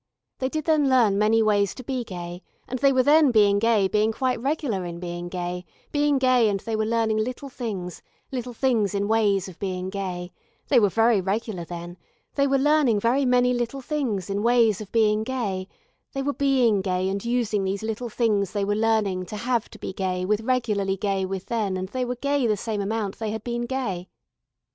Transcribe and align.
They 0.39 0.49
did 0.49 0.65
then 0.65 0.89
learn 0.89 1.19
many 1.19 1.43
ways 1.43 1.75
to 1.75 1.83
be 1.83 2.03
gay 2.03 2.41
and 2.67 2.79
they 2.79 2.91
were 2.91 3.03
then 3.03 3.29
being 3.29 3.59
gay 3.59 3.87
being 3.87 4.11
quite 4.11 4.41
regular 4.41 4.83
in 4.83 4.99
being 4.99 5.29
gay, 5.29 5.63
being 5.91 6.17
gay 6.17 6.49
and 6.49 6.59
they 6.61 6.75
were 6.75 6.87
learning 6.87 7.17
little 7.17 7.49
things, 7.49 8.01
little 8.31 8.51
things 8.55 8.95
in 8.95 9.07
ways 9.07 9.47
of 9.47 9.59
being 9.59 9.91
gay, 9.91 10.31
they 10.69 10.79
were 10.79 10.89
very 10.89 11.21
regular 11.21 11.63
then, 11.65 11.97
they 12.33 12.47
were 12.47 12.57
learning 12.57 12.99
very 12.99 13.25
many 13.25 13.53
little 13.53 13.79
things 13.81 14.27
in 14.27 14.41
ways 14.41 14.81
of 14.81 14.91
being 14.91 15.23
gay, 15.23 15.67
they 16.13 16.23
were 16.23 16.33
being 16.33 16.81
gay 16.81 17.07
and 17.07 17.23
using 17.23 17.63
these 17.63 17.83
little 17.83 18.09
things 18.09 18.53
they 18.53 18.65
were 18.65 18.73
learning 18.73 19.23
to 19.27 19.37
have 19.37 19.69
to 19.69 19.77
be 19.77 19.93
gay 19.93 20.25
with 20.25 20.41
regularly 20.41 20.97
gay 20.97 21.25
with 21.27 21.45
then 21.45 21.77
and 21.77 21.89
they 21.89 22.05
were 22.05 22.15
gay 22.15 22.47
the 22.47 22.57
same 22.57 22.81
amount 22.81 23.19
they 23.19 23.29
had 23.29 23.43
been 23.43 23.67
gay. 23.67 24.07